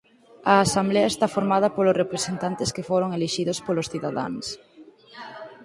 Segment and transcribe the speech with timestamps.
[0.51, 4.45] A Asemblea está formada polos representantes que foron elixidos polos cidadáns.